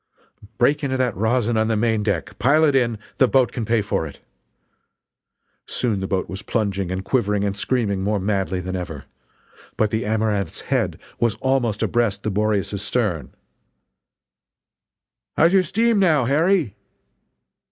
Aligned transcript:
"Break 0.57 0.83
into 0.83 0.97
that 0.97 1.15
rosin 1.15 1.57
on 1.57 1.67
the 1.67 1.75
main 1.75 2.01
deck 2.01 2.39
pile 2.39 2.63
it 2.63 2.75
in, 2.75 2.97
the 3.19 3.27
boat 3.27 3.51
can 3.51 3.65
pay 3.65 3.83
for 3.83 4.07
it!" 4.07 4.19
Soon 5.67 5.99
the 5.99 6.07
boat 6.07 6.27
was 6.27 6.41
plunging 6.41 6.89
and 6.91 7.05
quivering 7.05 7.43
and 7.43 7.55
screaming 7.55 8.01
more 8.01 8.19
madly 8.19 8.61
than 8.61 8.75
ever. 8.75 9.05
But 9.77 9.91
the 9.91 10.03
Amaranth's 10.03 10.61
head 10.61 10.97
was 11.19 11.35
almost 11.35 11.83
abreast 11.83 12.23
the 12.23 12.31
Boreas's 12.31 12.81
stern: 12.81 13.35
"How's 15.37 15.53
your 15.53 15.61
steam, 15.61 15.99
now, 15.99 16.25
Harry?" 16.25 16.73